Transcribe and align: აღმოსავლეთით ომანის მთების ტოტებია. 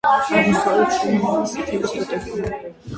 აღმოსავლეთით 0.11 1.05
ომანის 1.19 1.55
მთების 1.63 1.97
ტოტებია. 2.01 2.57